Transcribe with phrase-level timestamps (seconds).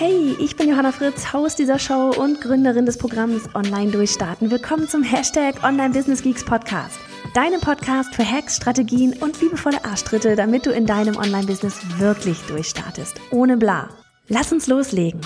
[0.00, 4.48] Hey, ich bin Johanna Fritz, Haus dieser Show und Gründerin des Programms Online Durchstarten.
[4.48, 7.00] Willkommen zum Hashtag Online Business Geeks Podcast.
[7.34, 13.16] Deinem Podcast für Hacks, Strategien und liebevolle Arschtritte, damit du in deinem Online-Business wirklich durchstartest.
[13.32, 13.88] Ohne bla.
[14.28, 15.20] Lass uns loslegen.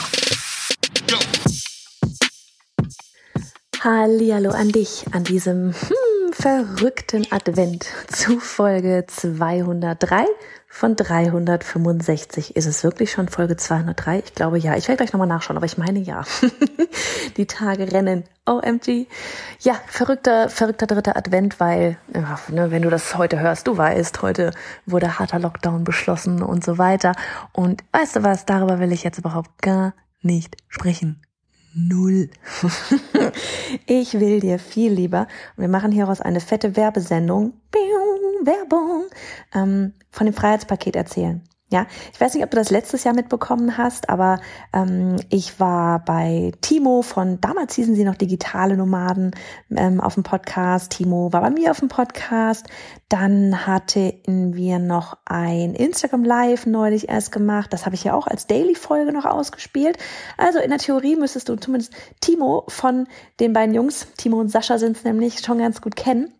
[3.79, 10.25] Hallihallo an dich an diesem hm, verrückten Advent zu Folge 203
[10.75, 12.57] von 365.
[12.57, 14.21] Ist es wirklich schon Folge 203?
[14.21, 14.75] Ich glaube ja.
[14.75, 16.25] Ich werde gleich nochmal nachschauen, aber ich meine ja.
[17.37, 18.25] Die Tage rennen.
[18.47, 19.07] OMG.
[19.61, 24.23] Ja, verrückter, verrückter dritter Advent, weil, ja, ne, wenn du das heute hörst, du weißt,
[24.23, 24.51] heute
[24.87, 27.13] wurde harter Lockdown beschlossen und so weiter.
[27.53, 31.21] Und weißt du was, darüber will ich jetzt überhaupt gar nicht sprechen.
[31.75, 32.31] Null.
[33.87, 35.29] ich will dir viel lieber.
[35.57, 37.53] Wir machen hieraus eine fette Werbesendung.
[38.47, 39.05] Werbung.
[39.55, 41.43] Ähm, von dem Freiheitspaket erzählen.
[41.73, 44.41] Ja, ich weiß nicht, ob du das letztes Jahr mitbekommen hast, aber
[44.75, 49.31] ähm, ich war bei Timo von damals hießen sie noch digitale Nomaden
[49.75, 50.93] ähm, auf dem Podcast.
[50.93, 52.67] Timo war bei mir auf dem Podcast.
[53.09, 57.73] Dann hatten wir noch ein Instagram Live neulich erst gemacht.
[57.73, 59.97] Das habe ich ja auch als Daily Folge noch ausgespielt.
[60.37, 63.07] Also in der Theorie müsstest du zumindest Timo von
[63.41, 66.35] den beiden Jungs, Timo und Sascha sind es nämlich schon ganz gut kennen.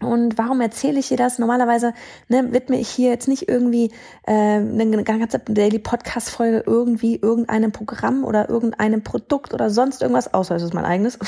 [0.00, 1.38] Und warum erzähle ich dir das?
[1.38, 1.94] Normalerweise
[2.28, 3.92] ne, widme ich hier jetzt nicht irgendwie
[4.26, 10.34] äh, eine ganze Daily Podcast Folge irgendwie irgendeinem Programm oder irgendeinem Produkt oder sonst irgendwas,
[10.34, 11.18] außer es ist mein eigenes.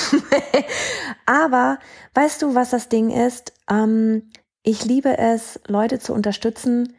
[1.27, 1.79] Aber
[2.13, 3.55] weißt du, was das Ding ist?
[3.71, 4.31] Ähm,
[4.63, 6.95] ich liebe es, Leute zu unterstützen,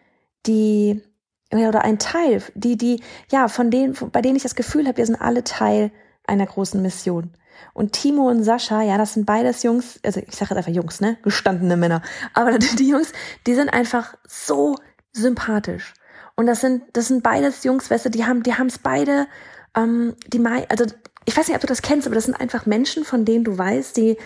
[0.48, 1.04] die
[1.52, 3.02] oder ein Teil, die die
[3.32, 5.92] ja von denen, bei denen ich das Gefühl habe, wir sind alle Teil
[6.26, 7.32] einer großen Mission.
[7.74, 11.02] Und Timo und Sascha, ja, das sind beides Jungs, also ich sage jetzt einfach Jungs,
[11.02, 11.18] ne?
[11.24, 12.02] Gestandene Männer.
[12.34, 13.14] Aber die Jungs,
[13.48, 14.76] die sind einfach so
[15.12, 15.94] sympathisch.
[16.36, 19.28] Und das sind, das sind beides Jungs, weißt du, die haben, die haben es beide,
[19.76, 20.86] ähm, die also
[21.26, 23.58] ich weiß nicht, ob du das kennst, aber das sind einfach Menschen, von denen du
[23.58, 24.18] weißt, die,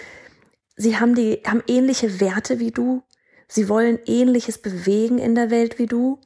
[0.75, 3.03] sie haben die, haben ähnliche Werte wie du.
[3.47, 6.19] Sie wollen ähnliches bewegen in der Welt wie du.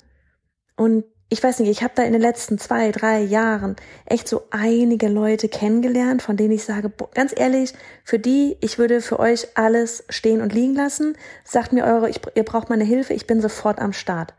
[0.75, 4.43] Und ich weiß nicht, ich habe da in den letzten zwei, drei Jahren echt so
[4.49, 7.73] einige Leute kennengelernt, von denen ich sage, boah, ganz ehrlich,
[8.05, 11.17] für die, ich würde für euch alles stehen und liegen lassen.
[11.43, 14.33] Sagt mir eure, ich, ihr braucht meine Hilfe, ich bin sofort am Start.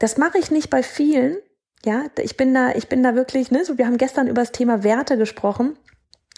[0.00, 1.36] Das mache ich nicht bei vielen.
[1.84, 4.52] Ja, ich bin da, ich bin da wirklich, ne, so wir haben gestern über das
[4.52, 5.78] Thema Werte gesprochen.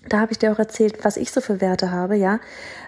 [0.09, 2.41] Da habe ich dir auch erzählt, was ich so für Werte habe, ja.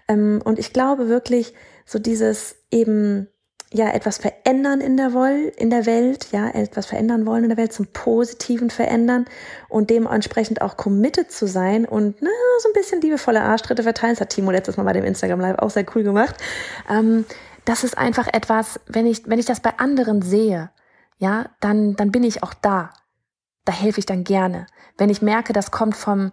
[0.07, 1.55] Ähm, und ich glaube wirklich,
[1.87, 3.29] so dieses eben
[3.75, 7.59] ja etwas verändern in der, Woll, in der Welt, ja, etwas verändern wollen in der
[7.59, 9.27] Welt, zum Positiven verändern
[9.69, 12.31] und dementsprechend auch committed zu sein und na,
[12.61, 14.15] so ein bisschen liebevolle Arschtritte verteilen.
[14.15, 16.37] Das hat Timo letztes Mal bei dem Instagram Live auch sehr cool gemacht.
[16.89, 17.25] Ähm,
[17.65, 20.71] das ist einfach etwas, wenn ich, wenn ich das bei anderen sehe,
[21.19, 22.93] ja, dann, dann bin ich auch da.
[23.65, 24.67] Da helfe ich dann gerne.
[24.99, 26.31] Wenn ich merke, das kommt vom,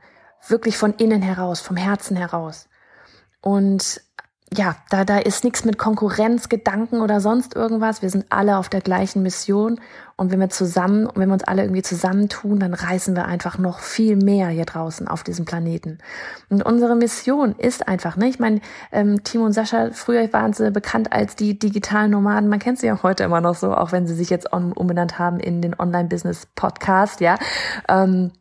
[0.48, 2.68] wirklich von innen heraus, vom Herzen heraus.
[3.42, 4.02] Und
[4.54, 8.02] ja, da, da ist nichts mit Konkurrenzgedanken oder sonst irgendwas.
[8.02, 9.80] Wir sind alle auf der gleichen Mission.
[10.18, 13.80] Und wenn wir zusammen, wenn wir uns alle irgendwie zusammentun, dann reißen wir einfach noch
[13.80, 16.00] viel mehr hier draußen auf diesem Planeten.
[16.50, 18.28] Und unsere Mission ist einfach, ne?
[18.28, 18.60] Ich meine,
[18.92, 22.50] ähm, Timo und Sascha, früher waren sie bekannt als die digitalen Nomaden.
[22.50, 25.18] Man kennt sie auch heute immer noch so, auch wenn sie sich jetzt um, umbenannt
[25.18, 27.38] haben in den Online-Business-Podcast, ja.
[27.88, 28.32] Ähm,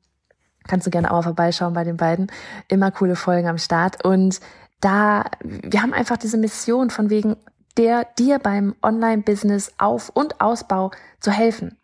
[0.67, 2.33] kannst du gerne auch mal vorbeischauen bei den beiden.
[2.67, 4.05] Immer coole Folgen am Start.
[4.05, 4.41] Und
[4.81, 7.37] da, wir haben einfach diese Mission von wegen
[7.77, 11.77] der, dir beim Online-Business Auf- und Ausbau zu helfen.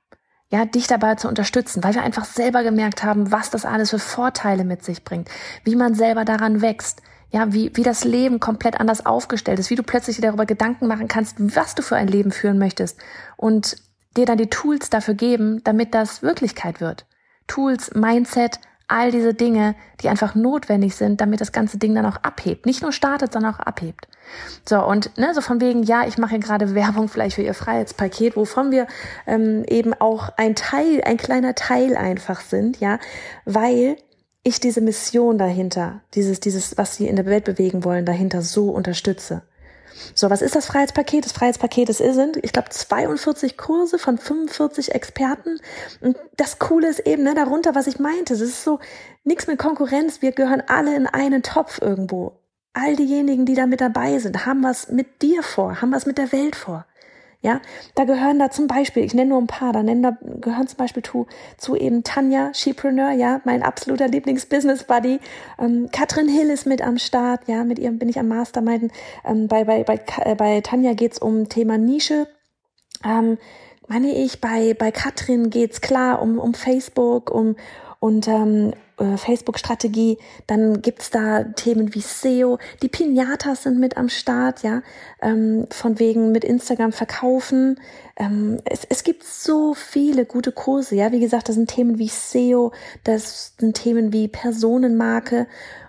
[0.49, 3.99] Ja, dich dabei zu unterstützen, weil wir einfach selber gemerkt haben, was das alles für
[3.99, 5.29] Vorteile mit sich bringt,
[5.65, 9.75] wie man selber daran wächst, ja, wie, wie das Leben komplett anders aufgestellt ist, wie
[9.75, 12.99] du plötzlich darüber Gedanken machen kannst, was du für ein Leben führen möchtest
[13.37, 13.77] und
[14.17, 17.07] dir dann die Tools dafür geben, damit das Wirklichkeit wird.
[17.49, 22.19] Tools, Mindset, all diese Dinge, die einfach notwendig sind, damit das ganze Ding dann auch
[22.19, 22.67] abhebt.
[22.67, 24.09] Nicht nur startet, sondern auch abhebt.
[24.69, 28.37] So, und ne, so von wegen, ja, ich mache gerade Werbung vielleicht für ihr Freiheitspaket,
[28.37, 28.87] wovon wir
[29.27, 32.99] ähm, eben auch ein Teil, ein kleiner Teil einfach sind, ja,
[33.45, 33.97] weil
[34.43, 38.71] ich diese Mission dahinter, dieses, dieses, was sie in der Welt bewegen wollen, dahinter so
[38.71, 39.43] unterstütze.
[40.15, 41.25] So, was ist das Freiheitspaket?
[41.25, 45.61] Das Freiheitspaket ist, sind, ich glaube, 42 Kurse von 45 Experten.
[46.01, 48.79] Und das Coole ist eben, ne, darunter, was ich meinte, es ist so
[49.25, 50.23] nichts mit Konkurrenz.
[50.23, 52.39] Wir gehören alle in einen Topf irgendwo.
[52.73, 56.19] All diejenigen, die da mit dabei sind, haben was mit dir vor, haben was mit
[56.19, 56.87] der Welt vor.
[57.47, 57.61] Ja,
[57.95, 60.79] da gehören da zum Beispiel, ich nenne nur ein paar, da nennen da gehören zum
[60.79, 65.21] Beispiel zu, zu eben Tanja, Shepreneur, ja, mein absoluter Lieblings-Business-Buddy.
[65.61, 68.91] Ähm, Katrin Hill ist mit am Start, ja, mit ihr bin ich am Mastermind.
[69.25, 72.27] Ähm, bei, bei, bei, äh, bei Tanja geht's um Thema Nische.
[73.05, 73.39] Ähm,
[73.87, 77.55] meine ich, bei, bei Katrin geht's klar um, um Facebook, um,
[78.01, 80.19] und ähm, äh, Facebook-Strategie.
[80.47, 82.59] Dann gibt's da Themen wie SEO.
[82.83, 84.83] Die Pinatas sind mit am Start, ja,
[85.21, 87.81] ähm, von wegen mit Instagram verkaufen.
[88.17, 91.13] Ähm, es, es gibt so viele gute Kurse, ja.
[91.13, 92.73] Wie gesagt, das sind Themen wie SEO,
[93.05, 95.47] das sind Themen wie Personenmarke.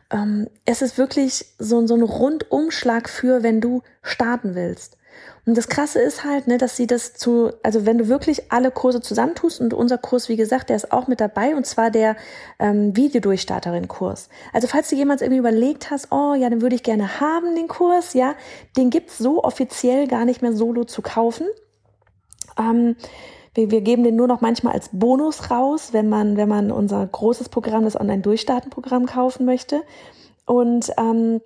[0.09, 4.96] Ähm, es ist wirklich so, so ein Rundumschlag für, wenn du starten willst.
[5.45, 8.69] Und das Krasse ist halt, ne, dass sie das zu, also wenn du wirklich alle
[8.69, 12.17] Kurse zusammentust und unser Kurs, wie gesagt, der ist auch mit dabei und zwar der
[12.59, 14.29] ähm, Videodurchstarterin-Kurs.
[14.51, 17.67] Also falls du jemals irgendwie überlegt hast, oh ja, den würde ich gerne haben, den
[17.67, 18.35] Kurs, ja,
[18.75, 21.47] den gibt's so offiziell gar nicht mehr solo zu kaufen.
[22.59, 22.97] Ähm,
[23.53, 27.05] wir, wir geben den nur noch manchmal als Bonus raus, wenn man, wenn man unser
[27.05, 29.81] großes Programm, das Online-Durchstarten-Programm kaufen möchte.
[30.45, 31.41] Und ähm,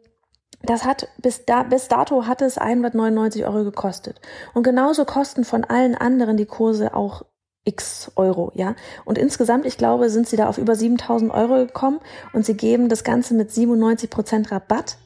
[0.64, 4.22] das hat bis, da, bis dato hat es 199 Euro gekostet.
[4.54, 7.24] Und genauso kosten von allen anderen die Kurse auch
[7.64, 8.76] x Euro, ja.
[9.06, 12.00] Und insgesamt, ich glaube, sind sie da auf über 7000 Euro gekommen
[12.34, 14.98] und sie geben das Ganze mit 97 Prozent Rabatt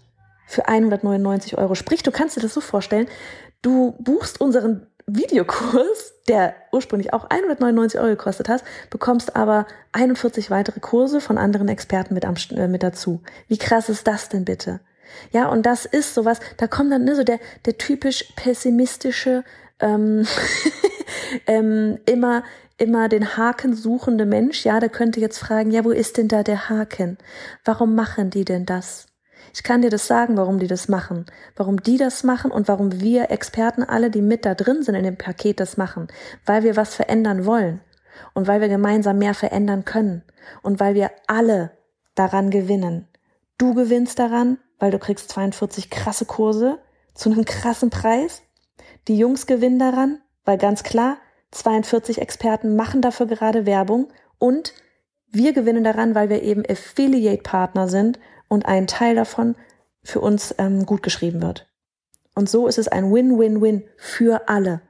[0.48, 1.75] für 199 Euro.
[1.75, 3.07] Sprich, du kannst dir das so vorstellen,
[3.62, 10.80] du buchst unseren Videokurs, der ursprünglich auch 199 Euro gekostet hat, bekommst aber 41 weitere
[10.80, 13.22] Kurse von anderen Experten mit, am, äh, mit dazu.
[13.48, 14.80] Wie krass ist das denn bitte?
[15.31, 19.44] Ja, und das ist sowas, da kommt dann ne, so der, der typisch pessimistische,
[19.80, 20.25] ähm,
[21.48, 22.44] ähm, immer,
[22.78, 26.44] immer den Haken suchende Mensch, ja, der könnte jetzt fragen, ja, wo ist denn da
[26.44, 27.18] der Haken?
[27.63, 29.07] Warum machen die denn das?
[29.54, 31.25] Ich kann dir das sagen, warum die das machen,
[31.56, 35.04] warum die das machen und warum wir Experten alle, die mit da drin sind in
[35.04, 36.07] dem Paket, das machen,
[36.46, 37.80] weil wir was verändern wollen
[38.34, 40.24] und weil wir gemeinsam mehr verändern können
[40.62, 41.72] und weil wir alle
[42.16, 43.07] daran gewinnen.
[43.57, 46.80] Du gewinnst daran, weil du kriegst 42 krasse Kurse
[47.13, 48.42] zu einem krassen Preis.
[49.07, 51.18] Die Jungs gewinnen daran, weil ganz klar,
[51.51, 54.74] 42 Experten machen dafür gerade Werbung und
[55.27, 59.56] wir gewinnen daran, weil wir eben Affiliate-Partner sind und ein Teil davon
[60.04, 61.68] für uns ähm, gut geschrieben wird.
[62.36, 64.81] Und so ist es ein Win-Win-Win für alle.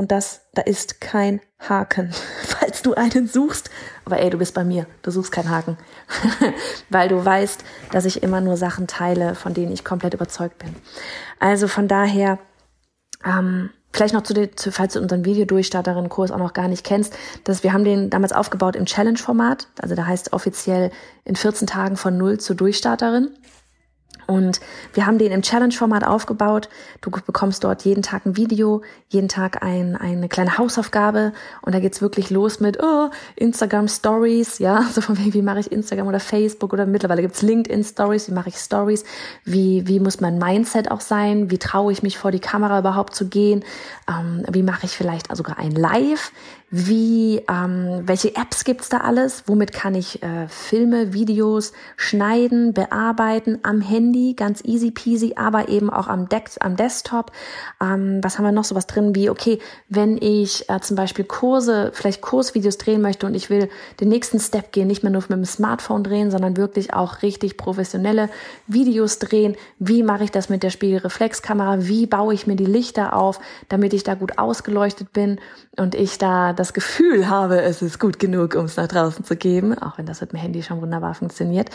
[0.00, 2.10] Und das, da ist kein Haken.
[2.42, 3.68] Falls du einen suchst,
[4.06, 5.76] aber ey, du bist bei mir, du suchst keinen Haken.
[6.88, 7.62] Weil du weißt,
[7.92, 10.74] dass ich immer nur Sachen teile, von denen ich komplett überzeugt bin.
[11.38, 12.38] Also von daher,
[13.26, 17.12] ähm, Vielleicht noch zu, den, zu falls du unseren Videodurchstarterin-Kurs auch noch gar nicht kennst,
[17.42, 19.66] dass wir haben den damals aufgebaut im Challenge-Format.
[19.82, 20.92] Also da heißt offiziell
[21.24, 23.30] in 14 Tagen von Null zur Durchstarterin.
[24.30, 24.60] Und
[24.94, 26.68] wir haben den im Challenge-Format aufgebaut.
[27.00, 31.32] Du bekommst dort jeden Tag ein Video, jeden Tag ein, eine kleine Hausaufgabe.
[31.62, 35.58] Und da geht's wirklich los mit oh, Instagram Stories, ja, so von wegen, wie mache
[35.58, 39.04] ich Instagram oder Facebook oder mittlerweile gibt's LinkedIn Stories, wie mache ich Stories,
[39.44, 43.16] wie, wie muss mein Mindset auch sein, wie traue ich mich vor die Kamera überhaupt
[43.16, 43.64] zu gehen,
[44.08, 46.30] ähm, wie mache ich vielleicht sogar ein Live,
[46.72, 49.42] wie, ähm, welche Apps gibt's da alles?
[49.46, 55.90] Womit kann ich äh, Filme, Videos schneiden, bearbeiten am Handy, ganz easy peasy, aber eben
[55.90, 57.32] auch am, De am Desktop.
[57.82, 59.58] Ähm, was haben wir noch so was drin wie, okay,
[59.88, 63.68] wenn ich äh, zum Beispiel Kurse, vielleicht Kursvideos drehen möchte und ich will
[64.00, 67.56] den nächsten Step gehen, nicht mehr nur mit dem Smartphone drehen, sondern wirklich auch richtig
[67.56, 68.30] professionelle
[68.68, 69.56] Videos drehen.
[69.80, 71.78] Wie mache ich das mit der Spiegelreflexkamera?
[71.80, 75.40] Wie baue ich mir die Lichter auf, damit ich da gut ausgeleuchtet bin
[75.76, 79.34] und ich da das Gefühl habe, es ist gut genug, um es nach draußen zu
[79.34, 81.70] geben, auch wenn das mit dem Handy schon wunderbar funktioniert.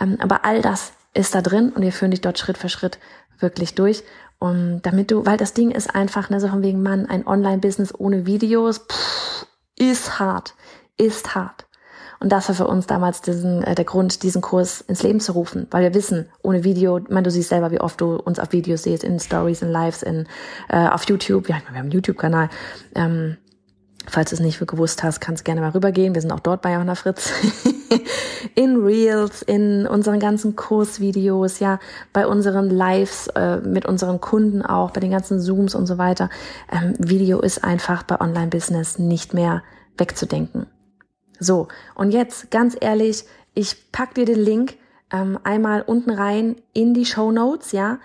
[0.00, 2.98] Ähm, aber all das ist da drin und wir führen dich dort Schritt für Schritt
[3.38, 4.02] wirklich durch.
[4.40, 7.94] Und damit du, weil das Ding ist einfach, ne, so von wegen, Mann, ein Online-Business
[7.96, 9.46] ohne Videos, pff,
[9.78, 10.54] ist hart,
[10.96, 11.66] ist hart.
[12.18, 15.32] Und das war für uns damals diesen, äh, der Grund, diesen Kurs ins Leben zu
[15.32, 18.38] rufen, weil wir wissen, ohne Video, ich meine, du siehst selber, wie oft du uns
[18.40, 20.26] auf Videos siehst, in Stories, in Lives, in,
[20.68, 21.48] äh, auf YouTube.
[21.48, 22.48] Ja, wir haben einen YouTube-Kanal.
[22.96, 23.36] Ähm,
[24.06, 26.14] Falls du es nicht gewusst hast, kannst gerne mal rübergehen.
[26.14, 27.30] Wir sind auch dort bei Johanna Fritz.
[28.54, 31.78] in Reels, in unseren ganzen Kursvideos, ja,
[32.12, 36.28] bei unseren Lives, äh, mit unseren Kunden auch, bei den ganzen Zooms und so weiter.
[36.70, 39.62] Ähm, Video ist einfach bei Online-Business nicht mehr
[39.96, 40.66] wegzudenken.
[41.38, 44.76] So, und jetzt ganz ehrlich, ich pack dir den Link
[45.12, 47.98] ähm, einmal unten rein in die Show Notes, ja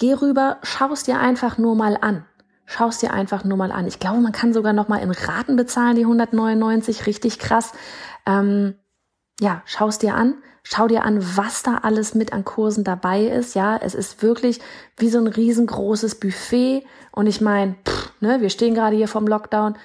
[0.00, 2.24] geh rüber, schaust dir einfach nur mal an.
[2.72, 3.88] Schaust dir einfach nur mal an.
[3.88, 7.72] Ich glaube, man kann sogar noch mal in Raten bezahlen, die 199, richtig krass.
[8.26, 8.76] Ähm,
[9.40, 13.56] ja, schaust dir an, schau dir an, was da alles mit an Kursen dabei ist.
[13.56, 14.60] Ja, es ist wirklich
[14.96, 16.86] wie so ein riesengroßes Buffet.
[17.10, 17.74] Und ich meine,
[18.20, 19.76] ne, wir stehen gerade hier vom Lockdown.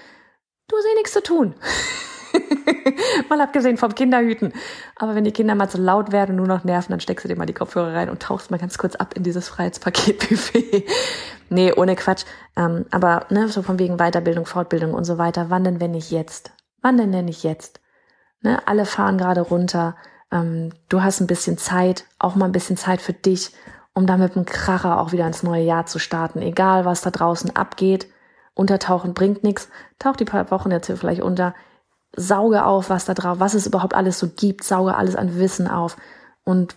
[0.67, 1.55] Du hast eh nichts zu tun.
[3.29, 4.53] mal abgesehen vom Kinderhüten.
[4.95, 7.29] Aber wenn die Kinder mal zu laut werden und nur noch nerven, dann steckst du
[7.29, 10.85] dir mal die Kopfhörer rein und tauchst mal ganz kurz ab in dieses Freiheitspaket-Buffet.
[11.49, 12.25] Nee, ohne Quatsch.
[12.55, 15.49] Ähm, aber ne, so von wegen Weiterbildung, Fortbildung und so weiter.
[15.49, 16.51] Wann denn, wenn nicht jetzt?
[16.81, 17.79] Wann denn, wenn nicht jetzt?
[18.41, 19.95] Ne, alle fahren gerade runter.
[20.31, 23.51] Ähm, du hast ein bisschen Zeit, auch mal ein bisschen Zeit für dich,
[23.93, 26.41] um da mit einem Kracher auch wieder ins neue Jahr zu starten.
[26.41, 28.07] Egal, was da draußen abgeht.
[28.53, 29.69] Untertauchen bringt nichts.
[29.99, 31.53] Tauch die paar Wochen jetzt hier vielleicht unter
[32.15, 35.67] sauge auf, was da drauf, was es überhaupt alles so gibt, sauge alles an Wissen
[35.67, 35.97] auf
[36.43, 36.75] und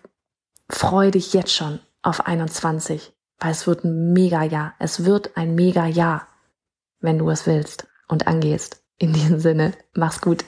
[0.69, 4.75] freu dich jetzt schon auf 21, weil es wird ein mega Jahr.
[4.79, 6.27] Es wird ein mega Jahr,
[7.01, 8.83] wenn du es willst und angehst.
[8.99, 10.45] In diesem Sinne, mach's gut.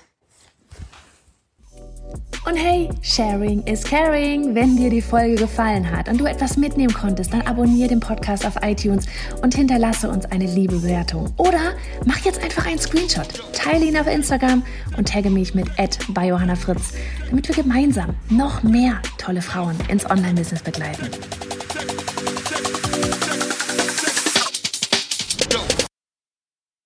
[2.46, 4.54] Und hey, Sharing is Caring.
[4.54, 8.46] Wenn dir die Folge gefallen hat und du etwas mitnehmen konntest, dann abonniere den Podcast
[8.46, 9.04] auf iTunes
[9.42, 11.32] und hinterlasse uns eine liebe Bewertung.
[11.36, 11.74] Oder
[12.06, 14.64] mach jetzt einfach einen Screenshot, teile ihn auf Instagram
[14.96, 15.68] und tagge mich mit
[16.08, 16.92] bei Johanna Fritz,
[17.28, 21.10] damit wir gemeinsam noch mehr tolle Frauen ins Online-Business begleiten.